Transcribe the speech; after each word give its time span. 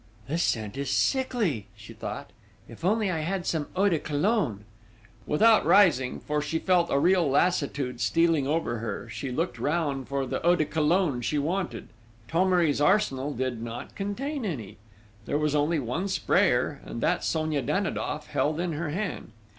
"This 0.27 0.41
scent 0.41 0.77
is 0.77 0.89
sickly," 0.89 1.67
she 1.75 1.93
thought. 1.93 2.31
"If 2.67 2.83
only 2.83 3.11
I 3.11 3.19
had 3.19 3.45
some 3.45 3.67
eau 3.75 3.87
de 3.87 3.99
Cologne!" 3.99 4.65
Without 5.27 5.63
rising, 5.63 6.19
for 6.19 6.41
she 6.41 6.57
felt 6.57 6.89
a 6.89 6.97
real 6.97 7.29
lassitude 7.29 8.01
stealing 8.01 8.47
over 8.47 8.79
her, 8.79 9.07
she 9.09 9.31
looked 9.31 9.59
round 9.59 10.07
for 10.07 10.25
the 10.25 10.41
eau 10.43 10.55
de 10.55 10.65
Cologne 10.65 11.21
she 11.21 11.37
wanted: 11.37 11.89
Thomery's 12.27 12.81
arsenal 12.81 13.31
did 13.35 13.61
not 13.61 13.93
contain 13.93 14.43
any. 14.43 14.77
There 15.27 15.37
was 15.37 15.53
only 15.53 15.77
one 15.77 16.07
sprayer 16.07 16.81
and 16.83 16.99
that 17.01 17.23
Sonia 17.23 17.61
Danidoff 17.61 18.25
held 18.25 18.59
in 18.59 18.71
her 18.71 18.89
hand. 18.89 19.31